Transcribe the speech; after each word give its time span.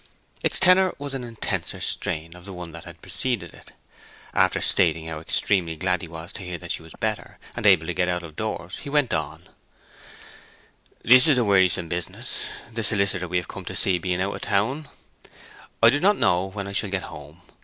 Its 0.41 0.59
tenor 0.59 0.91
was 0.97 1.13
an 1.13 1.23
intenser 1.23 1.79
strain 1.79 2.35
of 2.35 2.43
the 2.43 2.53
one 2.53 2.71
that 2.71 2.85
had 2.85 3.03
preceded 3.03 3.53
it. 3.53 3.69
After 4.33 4.59
stating 4.59 5.05
how 5.05 5.19
extremely 5.19 5.75
glad 5.75 6.01
he 6.01 6.07
was 6.07 6.33
to 6.33 6.41
hear 6.41 6.57
that 6.57 6.71
she 6.71 6.81
was 6.81 6.95
better, 6.99 7.37
and 7.55 7.67
able 7.67 7.85
to 7.85 7.93
get 7.93 8.07
out 8.07 8.23
of 8.23 8.35
doors, 8.35 8.77
he 8.79 8.89
went 8.89 9.13
on: 9.13 9.47
"This 11.03 11.27
is 11.27 11.37
a 11.37 11.45
wearisome 11.45 11.87
business, 11.87 12.47
the 12.73 12.81
solicitor 12.81 13.27
we 13.27 13.37
have 13.37 13.47
come 13.47 13.65
to 13.65 13.75
see 13.75 13.99
being 13.99 14.23
out 14.23 14.33
of 14.35 14.41
town. 14.41 14.87
I 15.83 15.91
do 15.91 15.99
not 15.99 16.17
know 16.17 16.45
when 16.47 16.65
I 16.65 16.73
shall 16.73 16.89
get 16.89 17.03
home. 17.03 17.43